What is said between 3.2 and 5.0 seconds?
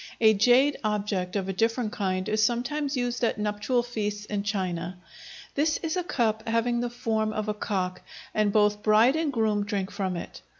at nuptial feasts in China.